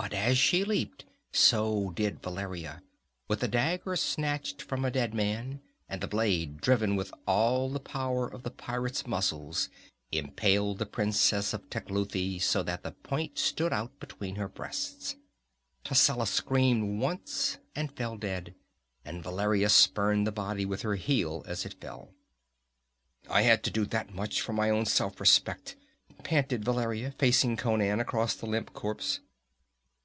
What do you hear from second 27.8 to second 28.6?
across the